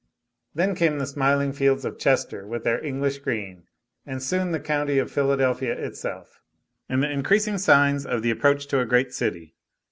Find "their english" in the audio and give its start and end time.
2.63-3.19